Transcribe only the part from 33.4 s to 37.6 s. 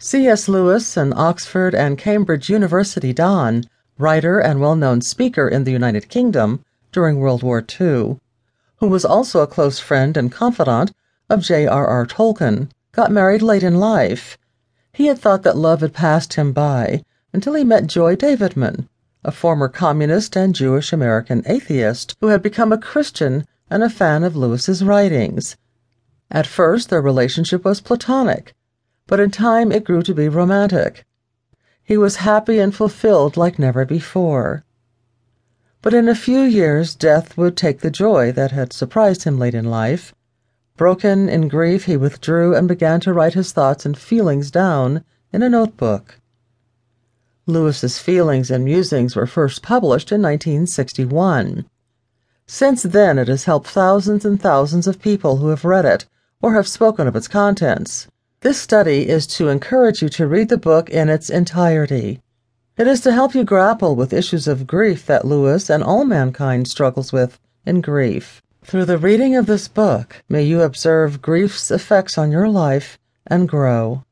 never before. But in a few years, death would